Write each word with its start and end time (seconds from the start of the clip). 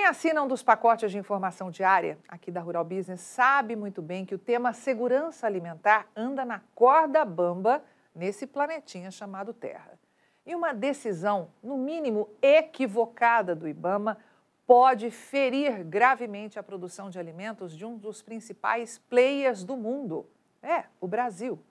Quem 0.00 0.06
assina 0.06 0.42
um 0.42 0.48
dos 0.48 0.62
pacotes 0.62 1.10
de 1.10 1.18
informação 1.18 1.70
diária 1.70 2.16
aqui 2.26 2.50
da 2.50 2.62
Rural 2.62 2.82
Business 2.86 3.20
sabe 3.20 3.76
muito 3.76 4.00
bem 4.00 4.24
que 4.24 4.34
o 4.34 4.38
tema 4.38 4.72
segurança 4.72 5.46
alimentar 5.46 6.06
anda 6.16 6.42
na 6.42 6.62
corda 6.74 7.22
bamba 7.22 7.84
nesse 8.14 8.46
planetinha 8.46 9.10
chamado 9.10 9.52
Terra. 9.52 9.98
E 10.46 10.54
uma 10.54 10.72
decisão, 10.72 11.50
no 11.62 11.76
mínimo 11.76 12.30
equivocada 12.40 13.54
do 13.54 13.68
IBAMA, 13.68 14.16
pode 14.66 15.10
ferir 15.10 15.84
gravemente 15.84 16.58
a 16.58 16.62
produção 16.62 17.10
de 17.10 17.18
alimentos 17.18 17.76
de 17.76 17.84
um 17.84 17.98
dos 17.98 18.22
principais 18.22 18.96
players 18.96 19.62
do 19.62 19.76
mundo. 19.76 20.26
É, 20.62 20.84
o 20.98 21.06
Brasil. 21.06 21.62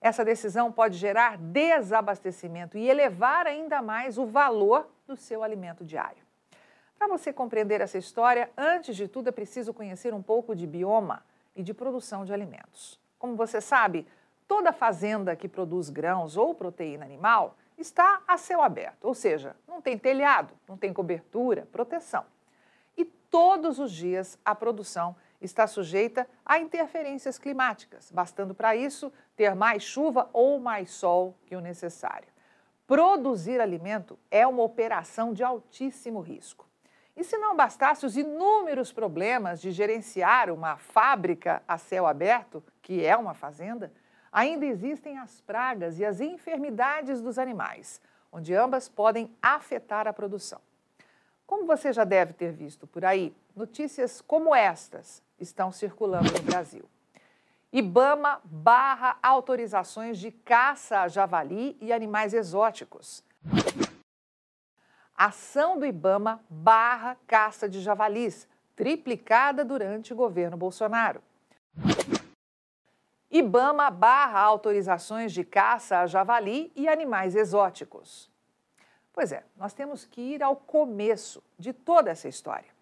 Essa 0.00 0.24
decisão 0.24 0.70
pode 0.70 0.96
gerar 0.96 1.36
desabastecimento 1.38 2.78
e 2.78 2.88
elevar 2.88 3.48
ainda 3.48 3.82
mais 3.82 4.16
o 4.16 4.26
valor 4.26 4.88
do 5.08 5.16
seu 5.16 5.42
alimento 5.42 5.84
diário. 5.84 6.23
Para 6.98 7.08
você 7.08 7.32
compreender 7.32 7.80
essa 7.80 7.98
história, 7.98 8.50
antes 8.56 8.96
de 8.96 9.08
tudo 9.08 9.28
é 9.28 9.32
preciso 9.32 9.74
conhecer 9.74 10.14
um 10.14 10.22
pouco 10.22 10.54
de 10.54 10.66
bioma 10.66 11.24
e 11.54 11.62
de 11.62 11.74
produção 11.74 12.24
de 12.24 12.32
alimentos. 12.32 13.00
Como 13.18 13.36
você 13.36 13.60
sabe, 13.60 14.06
toda 14.48 14.72
fazenda 14.72 15.36
que 15.36 15.48
produz 15.48 15.90
grãos 15.90 16.36
ou 16.36 16.54
proteína 16.54 17.04
animal 17.04 17.56
está 17.76 18.22
a 18.26 18.36
céu 18.36 18.62
aberto, 18.62 19.04
ou 19.04 19.14
seja, 19.14 19.56
não 19.66 19.80
tem 19.80 19.98
telhado, 19.98 20.54
não 20.68 20.76
tem 20.76 20.92
cobertura, 20.92 21.68
proteção. 21.72 22.24
E 22.96 23.04
todos 23.04 23.78
os 23.78 23.90
dias 23.90 24.38
a 24.44 24.54
produção 24.54 25.16
está 25.40 25.66
sujeita 25.66 26.28
a 26.44 26.58
interferências 26.58 27.38
climáticas, 27.38 28.10
bastando 28.10 28.54
para 28.54 28.74
isso 28.76 29.12
ter 29.36 29.54
mais 29.54 29.82
chuva 29.82 30.28
ou 30.32 30.58
mais 30.58 30.90
sol 30.90 31.34
que 31.46 31.56
o 31.56 31.60
necessário. 31.60 32.28
Produzir 32.86 33.60
alimento 33.60 34.18
é 34.30 34.46
uma 34.46 34.62
operação 34.62 35.32
de 35.32 35.42
altíssimo 35.42 36.20
risco. 36.20 36.66
E 37.16 37.22
se 37.22 37.38
não 37.38 37.56
bastasse 37.56 38.04
os 38.04 38.16
inúmeros 38.16 38.92
problemas 38.92 39.60
de 39.60 39.70
gerenciar 39.70 40.50
uma 40.50 40.76
fábrica 40.76 41.62
a 41.66 41.78
céu 41.78 42.06
aberto, 42.06 42.62
que 42.82 43.04
é 43.04 43.16
uma 43.16 43.34
fazenda, 43.34 43.92
ainda 44.32 44.66
existem 44.66 45.18
as 45.18 45.40
pragas 45.40 45.98
e 45.98 46.04
as 46.04 46.20
enfermidades 46.20 47.20
dos 47.20 47.38
animais, 47.38 48.00
onde 48.32 48.52
ambas 48.52 48.88
podem 48.88 49.30
afetar 49.40 50.08
a 50.08 50.12
produção. 50.12 50.60
Como 51.46 51.66
você 51.66 51.92
já 51.92 52.04
deve 52.04 52.32
ter 52.32 52.50
visto 52.50 52.86
por 52.86 53.04
aí, 53.04 53.34
notícias 53.54 54.20
como 54.20 54.54
estas 54.54 55.22
estão 55.38 55.70
circulando 55.70 56.32
no 56.32 56.42
Brasil. 56.42 56.84
IBAMA 57.72 58.40
barra 58.44 59.18
autorizações 59.22 60.18
de 60.18 60.30
caça 60.30 61.00
a 61.00 61.08
javali 61.08 61.76
e 61.80 61.92
animais 61.92 62.32
exóticos. 62.32 63.22
Ação 65.16 65.78
do 65.78 65.86
IBAMA 65.86 66.44
barra 66.50 67.16
caça 67.26 67.68
de 67.68 67.80
javalis, 67.80 68.48
triplicada 68.74 69.64
durante 69.64 70.12
o 70.12 70.16
governo 70.16 70.56
Bolsonaro. 70.56 71.22
IBAMA 73.30 73.90
barra 73.90 74.40
autorizações 74.40 75.32
de 75.32 75.44
caça 75.44 76.00
a 76.00 76.06
javali 76.06 76.72
e 76.74 76.88
animais 76.88 77.36
exóticos. 77.36 78.28
Pois 79.12 79.30
é, 79.30 79.44
nós 79.56 79.72
temos 79.72 80.04
que 80.04 80.20
ir 80.20 80.42
ao 80.42 80.56
começo 80.56 81.42
de 81.56 81.72
toda 81.72 82.10
essa 82.10 82.26
história. 82.28 82.74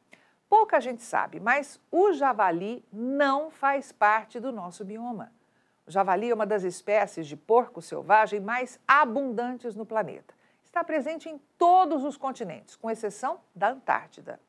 Pouca 0.49 0.81
gente 0.81 1.03
sabe, 1.03 1.39
mas 1.39 1.79
o 1.91 2.13
javali 2.13 2.83
não 2.91 3.51
faz 3.51 3.93
parte 3.93 4.41
do 4.41 4.51
nosso 4.51 4.85
bioma. 4.85 5.31
O 5.87 5.91
javali 5.91 6.31
é 6.31 6.35
uma 6.35 6.47
das 6.47 6.63
espécies 6.63 7.27
de 7.27 7.37
porco 7.37 7.83
selvagem 7.83 8.41
mais 8.41 8.81
abundantes 8.89 9.75
no 9.75 9.85
planeta. 9.85 10.35
Está 10.73 10.83
presente 10.83 11.29
em 11.29 11.39
todos 11.59 12.03
os 12.03 12.17
continentes, 12.17 12.77
com 12.77 12.91
exceção 12.91 13.41
da 13.55 13.69
Antártida. 13.69 14.41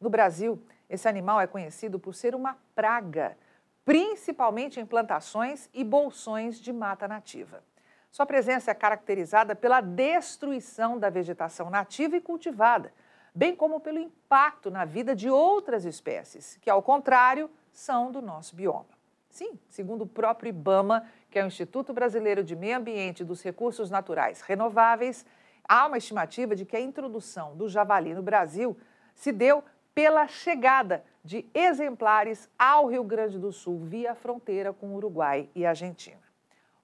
No 0.00 0.08
Brasil, 0.08 0.64
esse 0.88 1.08
animal 1.08 1.40
é 1.40 1.48
conhecido 1.48 1.98
por 1.98 2.14
ser 2.14 2.32
uma 2.32 2.56
praga, 2.76 3.36
principalmente 3.84 4.78
em 4.78 4.86
plantações 4.86 5.68
e 5.74 5.82
bolsões 5.82 6.60
de 6.60 6.72
mata 6.72 7.08
nativa. 7.08 7.60
Sua 8.08 8.24
presença 8.24 8.70
é 8.70 8.74
caracterizada 8.74 9.56
pela 9.56 9.80
destruição 9.80 10.96
da 10.96 11.10
vegetação 11.10 11.68
nativa 11.68 12.16
e 12.16 12.20
cultivada, 12.20 12.94
bem 13.34 13.56
como 13.56 13.80
pelo 13.80 13.98
impacto 13.98 14.70
na 14.70 14.84
vida 14.84 15.12
de 15.12 15.28
outras 15.28 15.84
espécies, 15.84 16.56
que, 16.62 16.70
ao 16.70 16.84
contrário, 16.84 17.50
são 17.72 18.12
do 18.12 18.22
nosso 18.22 18.54
bioma. 18.54 18.94
Sim, 19.28 19.58
segundo 19.68 20.02
o 20.02 20.06
próprio 20.06 20.50
IBAMA, 20.50 21.04
que 21.28 21.36
é 21.36 21.42
o 21.42 21.48
Instituto 21.48 21.92
Brasileiro 21.92 22.44
de 22.44 22.54
Meio 22.54 22.76
Ambiente 22.76 23.22
e 23.22 23.24
dos 23.24 23.42
Recursos 23.42 23.90
Naturais 23.90 24.40
Renováveis, 24.40 25.26
há 25.68 25.86
uma 25.86 25.98
estimativa 25.98 26.54
de 26.54 26.64
que 26.64 26.76
a 26.76 26.80
introdução 26.80 27.56
do 27.56 27.68
javali 27.68 28.14
no 28.14 28.22
Brasil 28.22 28.76
se 29.14 29.32
deu 29.32 29.64
pela 29.94 30.26
chegada 30.26 31.04
de 31.24 31.48
exemplares 31.54 32.50
ao 32.58 32.86
Rio 32.86 33.04
Grande 33.04 33.38
do 33.38 33.52
Sul 33.52 33.78
via 33.78 34.14
fronteira 34.14 34.72
com 34.72 34.88
o 34.88 34.96
Uruguai 34.96 35.48
e 35.54 35.64
Argentina. 35.64 36.20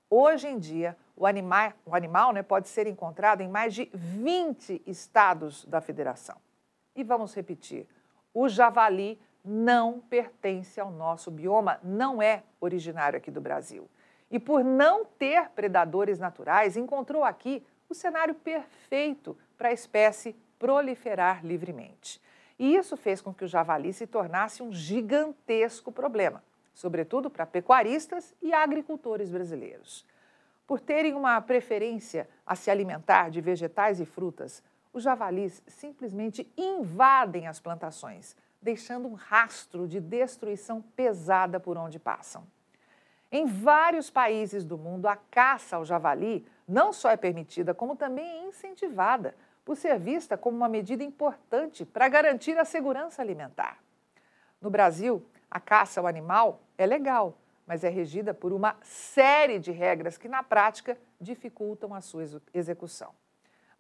Hoje 0.08 0.48
em 0.48 0.58
dia, 0.58 0.96
o 1.16 1.26
animal, 1.26 1.72
o 1.84 1.94
animal 1.94 2.32
né, 2.32 2.42
pode 2.42 2.68
ser 2.68 2.86
encontrado 2.86 3.42
em 3.42 3.48
mais 3.48 3.74
de 3.74 3.91
20 3.92 4.82
estados 4.86 5.64
da 5.66 5.80
federação. 5.80 6.36
E 6.97 7.04
vamos 7.04 7.34
repetir: 7.34 7.86
o 8.32 8.48
javali 8.48 9.20
não 9.44 10.00
pertence 10.00 10.80
ao 10.80 10.91
nosso 10.91 11.30
bioma, 11.30 11.78
não 11.82 12.22
é 12.22 12.42
originário 12.60 13.16
aqui 13.16 13.30
do 13.30 13.41
Brasil. 13.41 13.88
E 14.30 14.38
por 14.38 14.62
não 14.62 15.04
ter 15.04 15.50
predadores 15.50 16.18
naturais, 16.18 16.76
encontrou 16.76 17.24
aqui 17.24 17.64
o 17.90 17.94
cenário 17.94 18.34
perfeito 18.34 19.36
para 19.58 19.68
a 19.68 19.72
espécie 19.72 20.36
proliferar 20.58 21.44
livremente. 21.44 22.20
E 22.58 22.76
isso 22.76 22.96
fez 22.96 23.20
com 23.20 23.34
que 23.34 23.44
o 23.44 23.48
javali 23.48 23.92
se 23.92 24.06
tornasse 24.06 24.62
um 24.62 24.72
gigantesco 24.72 25.90
problema, 25.90 26.44
sobretudo 26.72 27.28
para 27.28 27.46
pecuaristas 27.46 28.34
e 28.40 28.52
agricultores 28.52 29.30
brasileiros. 29.30 30.06
Por 30.66 30.78
terem 30.78 31.14
uma 31.14 31.40
preferência 31.40 32.28
a 32.46 32.54
se 32.54 32.70
alimentar 32.70 33.30
de 33.30 33.40
vegetais 33.40 33.98
e 33.98 34.04
frutas, 34.04 34.62
os 34.92 35.02
javalis 35.02 35.62
simplesmente 35.66 36.48
invadem 36.56 37.48
as 37.48 37.58
plantações, 37.58 38.36
deixando 38.62 39.08
um 39.08 39.14
rastro 39.14 39.88
de 39.88 39.98
destruição 39.98 40.82
pesada 40.94 41.58
por 41.58 41.76
onde 41.76 41.98
passam. 41.98 42.46
Em 43.32 43.46
vários 43.46 44.10
países 44.10 44.64
do 44.64 44.76
mundo, 44.76 45.06
a 45.06 45.16
caça 45.16 45.76
ao 45.76 45.84
javali 45.84 46.44
não 46.70 46.92
só 46.92 47.10
é 47.10 47.16
permitida, 47.16 47.75
como 47.75 47.97
também 47.97 48.25
é 48.25 48.48
incentivada, 48.48 49.34
por 49.64 49.76
ser 49.76 49.98
vista 49.98 50.38
como 50.38 50.56
uma 50.56 50.69
medida 50.69 51.03
importante 51.03 51.84
para 51.84 52.08
garantir 52.08 52.56
a 52.56 52.64
segurança 52.64 53.20
alimentar. 53.20 53.78
No 54.60 54.70
Brasil, 54.70 55.25
a 55.50 55.59
caça 55.59 56.00
ao 56.00 56.06
animal 56.06 56.60
é 56.78 56.86
legal, 56.86 57.36
mas 57.66 57.82
é 57.82 57.88
regida 57.88 58.32
por 58.32 58.53
uma 58.53 58.76
série 58.82 59.59
de 59.59 59.72
regras 59.72 60.16
que, 60.16 60.28
na 60.28 60.42
prática, 60.42 60.97
dificultam 61.20 61.92
a 61.92 62.00
sua 62.00 62.25
execução. 62.54 63.12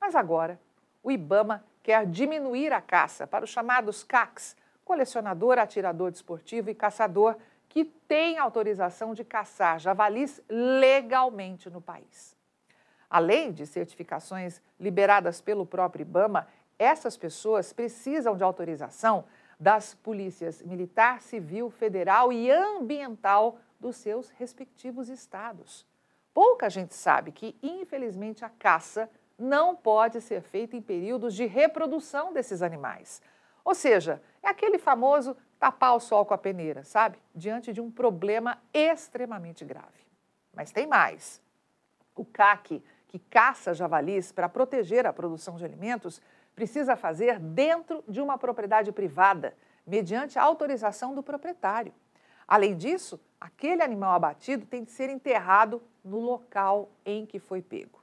Mas 0.00 0.14
agora, 0.14 0.60
o 1.02 1.10
IBAMA 1.10 1.64
quer 1.82 2.06
diminuir 2.06 2.72
a 2.72 2.80
caça 2.80 3.26
para 3.26 3.44
os 3.44 3.50
chamados 3.50 4.02
CACs, 4.02 4.56
colecionador, 4.84 5.58
atirador 5.58 6.10
desportivo 6.10 6.70
e 6.70 6.74
caçador, 6.74 7.36
que 7.68 7.84
têm 7.84 8.38
autorização 8.38 9.14
de 9.14 9.24
caçar 9.24 9.78
javalis 9.78 10.42
legalmente 10.48 11.70
no 11.70 11.80
país. 11.80 12.39
Além 13.10 13.50
de 13.50 13.66
certificações 13.66 14.62
liberadas 14.78 15.40
pelo 15.40 15.66
próprio 15.66 16.02
IBAMA, 16.02 16.46
essas 16.78 17.16
pessoas 17.16 17.72
precisam 17.72 18.36
de 18.36 18.44
autorização 18.44 19.24
das 19.58 19.94
polícias 19.94 20.62
militar, 20.62 21.20
civil, 21.20 21.68
federal 21.70 22.32
e 22.32 22.50
ambiental 22.50 23.58
dos 23.78 23.96
seus 23.96 24.30
respectivos 24.30 25.08
estados. 25.08 25.84
Pouca 26.32 26.70
gente 26.70 26.94
sabe 26.94 27.32
que, 27.32 27.56
infelizmente, 27.62 28.44
a 28.44 28.48
caça 28.48 29.10
não 29.36 29.74
pode 29.74 30.20
ser 30.20 30.42
feita 30.42 30.76
em 30.76 30.80
períodos 30.80 31.34
de 31.34 31.44
reprodução 31.46 32.32
desses 32.32 32.62
animais. 32.62 33.20
Ou 33.64 33.74
seja, 33.74 34.22
é 34.42 34.48
aquele 34.48 34.78
famoso 34.78 35.36
tapar 35.58 35.94
o 35.94 36.00
sol 36.00 36.24
com 36.24 36.32
a 36.32 36.38
peneira, 36.38 36.84
sabe? 36.84 37.18
Diante 37.34 37.72
de 37.72 37.80
um 37.80 37.90
problema 37.90 38.62
extremamente 38.72 39.64
grave. 39.64 40.06
Mas 40.54 40.72
tem 40.72 40.86
mais. 40.86 41.42
O 42.14 42.24
CAC, 42.24 42.82
que 43.10 43.18
caça 43.18 43.74
javalis 43.74 44.30
para 44.30 44.48
proteger 44.48 45.04
a 45.04 45.12
produção 45.12 45.56
de 45.56 45.64
alimentos, 45.64 46.22
precisa 46.54 46.94
fazer 46.94 47.40
dentro 47.40 48.04
de 48.06 48.20
uma 48.20 48.38
propriedade 48.38 48.92
privada, 48.92 49.52
mediante 49.84 50.38
autorização 50.38 51.12
do 51.12 51.20
proprietário. 51.20 51.92
Além 52.46 52.76
disso, 52.76 53.20
aquele 53.40 53.82
animal 53.82 54.12
abatido 54.12 54.64
tem 54.64 54.84
de 54.84 54.92
ser 54.92 55.10
enterrado 55.10 55.82
no 56.04 56.20
local 56.20 56.88
em 57.04 57.26
que 57.26 57.40
foi 57.40 57.60
pego. 57.60 58.00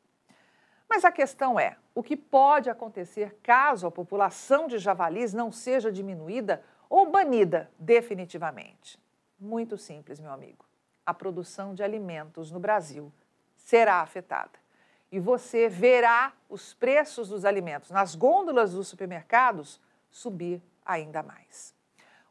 Mas 0.90 1.06
a 1.06 1.12
questão 1.12 1.58
é: 1.58 1.78
o 1.96 2.04
que 2.04 2.18
pode 2.18 2.70
acontecer 2.70 3.40
caso 3.42 3.88
a 3.88 3.92
população 3.92 4.68
de 4.68 4.78
javalis 4.78 5.34
não 5.34 5.54
seja 5.54 5.90
diminuída 5.90 6.62
ou 6.90 7.10
banida 7.10 7.72
definitivamente? 7.80 9.02
Muito 9.40 9.78
simples, 9.78 10.20
meu 10.20 10.34
amigo. 10.34 10.66
A 11.06 11.14
produção 11.14 11.74
de 11.74 11.82
alimentos 11.82 12.52
no 12.52 12.60
Brasil 12.60 13.10
será 13.56 14.02
afetada. 14.02 14.67
E 15.12 15.20
você 15.20 15.70
verá 15.70 16.34
os 16.50 16.74
preços 16.74 17.30
dos 17.30 17.46
alimentos 17.46 17.92
nas 17.92 18.16
gôndolas 18.16 18.74
dos 18.74 18.88
supermercados 18.88 19.80
subir 20.10 20.62
ainda 20.86 21.24
mais. 21.24 21.74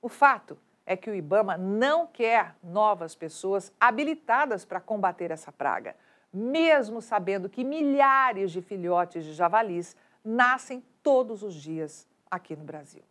O 0.03 0.09
fato 0.09 0.59
é 0.85 0.97
que 0.97 1.11
o 1.11 1.15
Ibama 1.15 1.57
não 1.57 2.07
quer 2.07 2.55
novas 2.63 3.15
pessoas 3.15 3.73
habilitadas 3.81 4.65
para 4.65 4.81
combater 4.81 5.31
essa 5.31 5.51
praga, 5.51 5.97
mesmo 6.33 7.01
sabendo 7.03 7.49
que 7.49 7.65
milhares 7.65 8.53
de 8.53 8.63
filhotes 8.63 9.25
de 9.25 9.33
javalis 9.33 9.97
nascem 10.25 10.85
todos 11.03 11.43
os 11.43 11.55
dias 11.55 12.07
aqui 12.31 12.55
no 12.55 12.65
Brasil. 12.65 13.03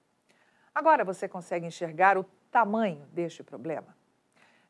Agora 0.73 1.03
você 1.03 1.27
consegue 1.27 1.65
enxergar 1.65 2.17
o 2.17 2.25
tamanho 2.51 3.05
deste 3.11 3.43
problema? 3.43 3.95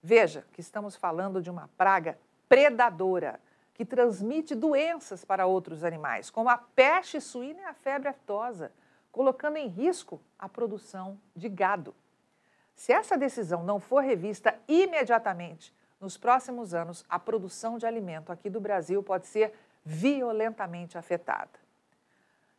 Veja 0.02 0.46
que 0.54 0.62
estamos 0.62 0.96
falando 0.96 1.42
de 1.42 1.50
uma 1.50 1.68
praga 1.78 2.18
predadora 2.48 3.40
que 3.75 3.86
transmite 3.86 4.56
doenças 4.56 5.25
para 5.25 5.45
outros 5.45 5.83
animais, 5.83 6.30
como 6.30 6.50
a 6.50 6.57
peste 6.57 7.19
suína 7.19 7.60
e 7.62 7.66
a 7.66 7.74
febre 7.74 8.07
aftosa, 8.07 8.72
colocando 9.12 9.57
em 9.57 9.68
risco 9.68 10.19
a 10.39 10.48
produção 10.48 11.19
de 11.36 11.50
gado. 11.50 11.94
Se 12.74 12.94
essa 12.94 13.18
decisão 13.18 13.63
não 13.63 13.80
for 13.80 14.01
revista 14.01 14.57
imediatamente, 14.66 15.75
nos 16.00 16.18
próximos 16.18 16.74
anos, 16.74 17.04
a 17.10 17.19
produção 17.19 17.77
de 17.77 17.86
alimento 17.86 18.31
aqui 18.31 18.50
do 18.50 18.62
Brasil 18.62 19.04
pode 19.04 19.27
ser 19.27 19.54
violentamente 19.83 20.98
afetada. 20.98 21.60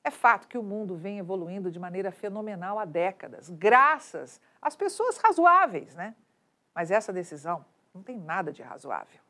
É 0.04 0.10
fato 0.10 0.46
que 0.46 0.58
o 0.58 0.62
mundo 0.62 0.96
vem 0.96 1.18
evoluindo 1.18 1.70
de 1.70 1.80
maneira 1.80 2.12
fenomenal 2.12 2.78
há 2.78 2.84
décadas, 2.84 3.48
graças 3.48 4.40
às 4.60 4.76
pessoas 4.76 5.16
razoáveis, 5.16 5.94
né? 5.94 6.14
Mas 6.74 6.90
essa 6.90 7.12
decisão 7.12 7.64
não 7.94 8.02
tem 8.02 8.18
nada 8.18 8.52
de 8.52 8.62
razoável. 8.62 9.25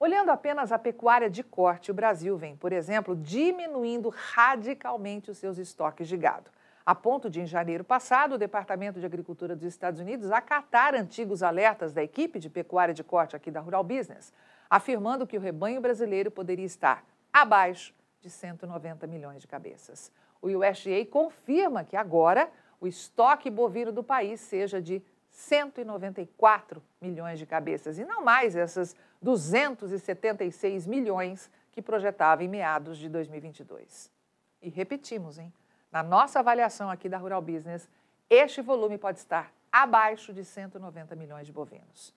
Olhando 0.00 0.30
apenas 0.30 0.70
a 0.70 0.78
pecuária 0.78 1.28
de 1.28 1.42
corte, 1.42 1.90
o 1.90 1.94
Brasil 1.94 2.36
vem, 2.36 2.56
por 2.56 2.72
exemplo, 2.72 3.16
diminuindo 3.16 4.08
radicalmente 4.08 5.30
os 5.30 5.38
seus 5.38 5.58
estoques 5.58 6.06
de 6.06 6.16
gado 6.16 6.50
a 6.88 6.94
ponto 6.94 7.28
de, 7.28 7.38
em 7.38 7.46
janeiro 7.46 7.84
passado, 7.84 8.36
o 8.36 8.38
Departamento 8.38 8.98
de 8.98 9.04
Agricultura 9.04 9.54
dos 9.54 9.66
Estados 9.66 10.00
Unidos 10.00 10.30
acatar 10.30 10.94
antigos 10.94 11.42
alertas 11.42 11.92
da 11.92 12.02
equipe 12.02 12.38
de 12.38 12.48
pecuária 12.48 12.94
de 12.94 13.04
corte 13.04 13.36
aqui 13.36 13.50
da 13.50 13.60
Rural 13.60 13.84
Business, 13.84 14.32
afirmando 14.70 15.26
que 15.26 15.36
o 15.36 15.40
rebanho 15.40 15.82
brasileiro 15.82 16.30
poderia 16.30 16.64
estar 16.64 17.04
abaixo 17.30 17.92
de 18.22 18.30
190 18.30 19.06
milhões 19.06 19.42
de 19.42 19.46
cabeças. 19.46 20.10
O 20.40 20.46
USDA 20.48 21.04
confirma 21.10 21.84
que 21.84 21.94
agora 21.94 22.50
o 22.80 22.86
estoque 22.86 23.50
bovino 23.50 23.92
do 23.92 24.02
país 24.02 24.40
seja 24.40 24.80
de 24.80 25.02
194 25.38 26.82
milhões 27.00 27.38
de 27.38 27.46
cabeças 27.46 27.96
e 27.96 28.04
não 28.04 28.24
mais 28.24 28.56
essas 28.56 28.96
276 29.22 30.84
milhões 30.84 31.48
que 31.70 31.80
projetava 31.80 32.42
em 32.42 32.48
meados 32.48 32.98
de 32.98 33.08
2022. 33.08 34.10
E 34.60 34.68
repetimos, 34.68 35.38
hein? 35.38 35.52
Na 35.92 36.02
nossa 36.02 36.40
avaliação 36.40 36.90
aqui 36.90 37.08
da 37.08 37.18
Rural 37.18 37.40
Business, 37.40 37.88
este 38.28 38.60
volume 38.60 38.98
pode 38.98 39.18
estar 39.18 39.52
abaixo 39.70 40.32
de 40.32 40.44
190 40.44 41.14
milhões 41.14 41.46
de 41.46 41.52
bovinos. 41.52 42.12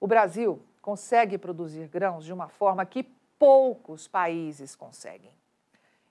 O 0.00 0.06
Brasil 0.06 0.64
consegue 0.80 1.36
produzir 1.36 1.86
grãos 1.88 2.24
de 2.24 2.32
uma 2.32 2.48
forma 2.48 2.86
que 2.86 3.02
poucos 3.38 4.08
países 4.08 4.74
conseguem. 4.74 5.32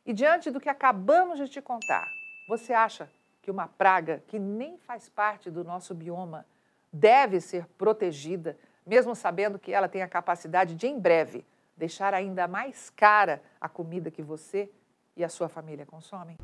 E 0.05 0.13
diante 0.13 0.51
do 0.51 0.61
que 0.61 0.69
acabamos 0.69 1.39
de 1.39 1.49
te 1.49 1.63
contar, 1.63 2.07
você 2.47 2.73
acha 2.73 3.09
que 3.43 3.51
uma 3.51 3.67
praga 3.67 4.23
que 4.27 4.39
nem 4.39 4.77
faz 4.77 5.09
parte 5.09 5.51
do 5.51 5.63
nosso 5.63 5.93
bioma 5.93 6.45
deve 6.91 7.41
ser 7.41 7.67
protegida, 7.77 8.57
mesmo 8.87 9.13
sabendo 9.13 9.59
que 9.59 9.73
ela 9.73 9.89
tem 9.89 10.01
a 10.01 10.07
capacidade 10.07 10.75
de, 10.75 10.87
em 10.87 10.97
breve, 10.97 11.45
deixar 11.75 12.13
ainda 12.13 12.47
mais 12.47 12.89
cara 12.89 13.43
a 13.59 13.67
comida 13.67 14.09
que 14.09 14.23
você 14.23 14.71
e 15.15 15.23
a 15.23 15.29
sua 15.29 15.49
família 15.49 15.85
consomem? 15.85 16.37